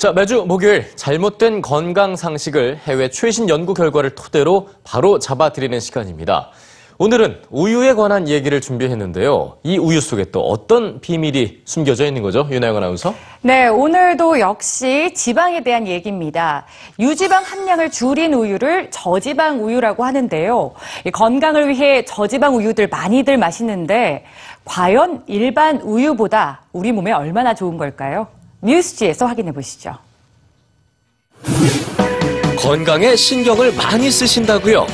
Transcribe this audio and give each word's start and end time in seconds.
자, 0.00 0.12
매주 0.12 0.46
목요일 0.48 0.96
잘못된 0.96 1.60
건강 1.60 2.16
상식을 2.16 2.78
해외 2.78 3.10
최신 3.10 3.50
연구 3.50 3.74
결과를 3.74 4.14
토대로 4.14 4.70
바로 4.82 5.18
잡아드리는 5.18 5.78
시간입니다. 5.78 6.52
오늘은 7.02 7.40
우유에 7.48 7.94
관한 7.94 8.28
얘기를 8.28 8.60
준비했는데요. 8.60 9.56
이 9.62 9.78
우유 9.78 10.02
속에 10.02 10.26
또 10.32 10.42
어떤 10.42 11.00
비밀이 11.00 11.62
숨겨져 11.64 12.04
있는 12.04 12.20
거죠? 12.20 12.46
윤아영 12.50 12.76
아나운서? 12.76 13.14
네, 13.40 13.68
오늘도 13.68 14.38
역시 14.38 15.14
지방에 15.14 15.62
대한 15.62 15.88
얘기입니다. 15.88 16.66
유지방 16.98 17.42
함량을 17.42 17.90
줄인 17.90 18.34
우유를 18.34 18.90
저지방 18.90 19.64
우유라고 19.64 20.04
하는데요. 20.04 20.72
이 21.06 21.10
건강을 21.10 21.70
위해 21.70 22.04
저지방 22.04 22.56
우유들 22.56 22.88
많이들 22.88 23.38
마시는데 23.38 24.26
과연 24.66 25.22
일반 25.26 25.80
우유보다 25.80 26.64
우리 26.74 26.92
몸에 26.92 27.12
얼마나 27.12 27.54
좋은 27.54 27.78
걸까요? 27.78 28.26
뉴스지에서 28.60 29.24
확인해 29.24 29.52
보시죠. 29.52 29.96
건강에 32.58 33.16
신경을 33.16 33.72
많이 33.72 34.10
쓰신다고요? 34.10 34.86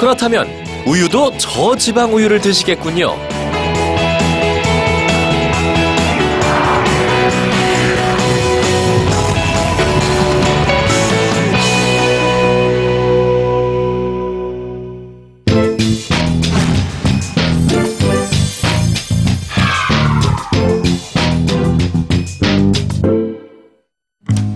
그렇다면 0.00 0.63
우유도 0.86 1.38
저지방 1.38 2.14
우유를 2.14 2.40
드시겠군요. 2.40 3.16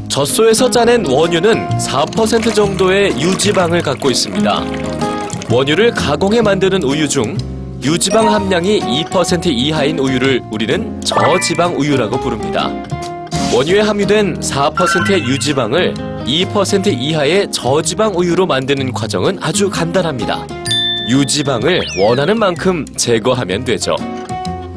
젖소에서 0.09 0.69
짜낸 0.69 1.07
원유는 1.07 1.69
4% 1.79 2.53
정도의 2.53 3.13
유지방을 3.21 3.83
갖고 3.83 4.11
있습니다. 4.11 4.88
원유를 5.51 5.93
가공해 5.93 6.43
만드는 6.43 6.83
우유 6.83 7.09
중 7.09 7.37
유지방 7.83 8.35
함량이 8.35 8.81
2% 8.81 9.47
이하인 9.47 9.99
우유를 9.99 10.43
우리는 10.51 11.01
저지방 11.01 11.77
우유라고 11.79 12.21
부릅니다. 12.21 12.71
원유에 13.55 13.81
함유된 13.81 14.41
4%의 14.41 15.23
유지방을 15.23 15.95
2% 16.27 16.87
이하의 16.89 17.51
저지방 17.51 18.13
우유로 18.15 18.45
만드는 18.45 18.93
과정은 18.93 19.39
아주 19.41 19.71
간단합니다. 19.71 20.47
유지방을 21.09 21.83
원하는 21.99 22.39
만큼 22.39 22.85
제거하면 22.97 23.65
되죠. 23.65 23.97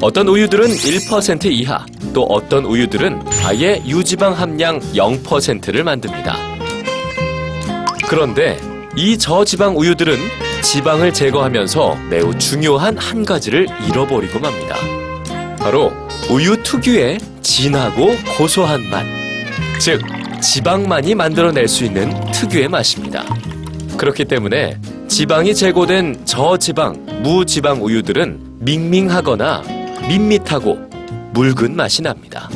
어떤 0.00 0.26
우유들은 0.26 0.68
1% 0.68 1.44
이하, 1.52 1.84
또 2.14 2.22
어떤 2.24 2.64
우유들은 2.64 3.22
아예 3.44 3.82
유지방 3.86 4.32
함량 4.32 4.80
0%를 4.80 5.84
만듭니다. 5.84 6.34
그런데 8.08 8.58
이 8.96 9.18
저지방 9.18 9.76
우유들은 9.76 10.16
지방을 10.62 11.12
제거하면서 11.12 11.98
매우 12.08 12.36
중요한 12.38 12.96
한 12.96 13.24
가지를 13.24 13.66
잃어버리고 13.88 14.38
맙니다. 14.38 14.76
바로 15.58 15.92
우유 16.30 16.62
특유의 16.62 17.18
진하고 17.42 18.12
고소한 18.38 18.80
맛. 18.88 19.04
즉, 19.78 20.00
지방만이 20.40 21.14
만들어낼 21.14 21.68
수 21.68 21.84
있는 21.84 22.12
특유의 22.30 22.68
맛입니다. 22.68 23.24
그렇기 23.96 24.24
때문에 24.24 24.78
지방이 25.08 25.54
제거된 25.54 26.24
저지방, 26.24 27.22
무지방 27.22 27.84
우유들은 27.84 28.58
밍밍하거나 28.60 29.62
밋밋하고 30.08 30.78
묽은 31.32 31.76
맛이 31.76 32.02
납니다. 32.02 32.48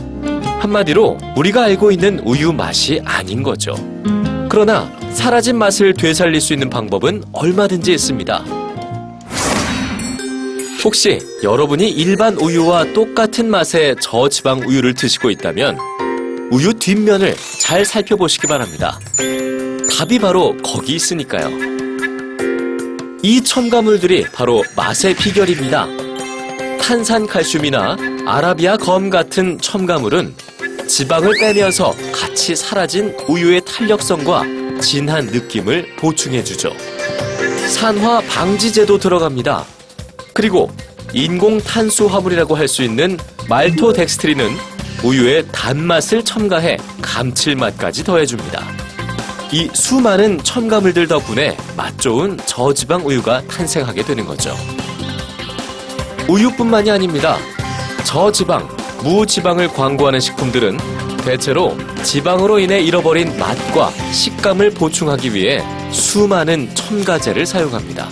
한마디로 0.61 1.19
우리가 1.37 1.65
알고 1.65 1.91
있는 1.91 2.21
우유 2.21 2.53
맛이 2.53 3.01
아닌 3.05 3.43
거죠. 3.43 3.75
그러나 4.49 4.91
사라진 5.17 5.57
맛을 5.57 5.95
되살릴 5.95 6.41
수 6.43 6.53
있는 6.53 6.69
방법은 6.69 7.25
얼마든지 7.33 7.91
있습니다. 7.91 8.45
혹시 10.85 11.19
여러분이 11.43 11.91
일반 11.91 12.35
우유와 12.35 12.93
똑같은 12.93 13.51
맛의 13.51 13.97
저지방 14.01 14.61
우유를 14.61 14.95
드시고 14.95 15.31
있다면 15.31 15.79
우유 16.53 16.75
뒷면을 16.75 17.35
잘 17.61 17.85
살펴보시기 17.87 18.47
바랍니다. 18.47 19.01
답이 19.99 20.19
바로 20.19 20.55
거기 20.59 20.95
있으니까요. 20.95 21.51
이 23.23 23.43
첨가물들이 23.43 24.27
바로 24.33 24.63
맛의 24.77 25.17
비결입니다. 25.17 25.89
탄산칼슘이나 26.83 27.97
아라비아 28.27 28.77
검 28.77 29.09
같은 29.09 29.59
첨가물은 29.61 30.35
지방을 30.87 31.33
빼면서 31.41 31.97
같이 32.13 32.55
사라진 32.55 33.17
우유의 33.27 33.63
탄력성과 33.65 34.66
진한 34.81 35.27
느낌을 35.27 35.97
보충해주죠. 35.97 36.73
산화 37.69 38.21
방지제도 38.29 38.99
들어갑니다. 38.99 39.65
그리고 40.33 40.71
인공 41.13 41.59
탄수화물이라고 41.61 42.57
할 42.57 42.69
수 42.69 42.83
있는 42.83 43.17
말토덱스트린은 43.49 44.51
우유의 45.05 45.47
단맛을 45.53 46.25
첨가해 46.25 46.79
감칠맛까지 47.03 48.05
더해줍니다. 48.05 48.65
이 49.53 49.69
수많은 49.73 50.43
첨가물들 50.43 51.07
덕분에 51.07 51.57
맛 51.77 51.99
좋은 52.01 52.37
저지방 52.47 53.07
우유가 53.07 53.41
탄생하게 53.43 54.03
되는 54.05 54.25
거죠. 54.27 54.57
우유뿐만이 56.29 56.91
아닙니다. 56.91 57.39
저지방, 58.05 58.69
무지방을 59.03 59.69
광고하는 59.69 60.19
식품들은 60.19 60.79
대체로 61.27 61.77
지방으로 62.05 62.61
인해 62.61 62.81
잃어버린 62.81 63.37
맛과 63.37 63.91
식감을 64.13 64.71
보충하기 64.71 65.35
위해 65.35 65.61
수많은 65.91 66.73
첨가제를 66.73 67.45
사용합니다. 67.45 68.09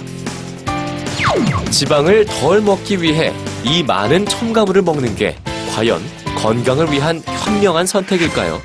지방을 1.70 2.26
덜 2.26 2.60
먹기 2.60 3.00
위해 3.00 3.32
이 3.62 3.84
많은 3.84 4.26
첨가물을 4.26 4.82
먹는 4.82 5.14
게 5.14 5.36
과연 5.74 6.02
건강을 6.36 6.90
위한 6.90 7.22
현명한 7.24 7.86
선택일까요? 7.86 8.60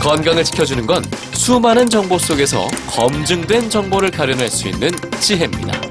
건강을 0.00 0.42
지켜주는 0.42 0.86
건 0.86 1.04
수많은 1.32 1.90
정보 1.90 2.16
속에서 2.16 2.66
검증된 2.88 3.68
정보를 3.68 4.10
가려낼 4.10 4.48
수 4.48 4.68
있는 4.68 4.90
지혜입니다. 5.20 5.89